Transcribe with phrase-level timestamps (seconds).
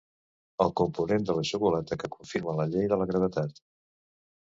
[0.63, 3.63] El component de la xocolata que confirma la llei de la gravetat.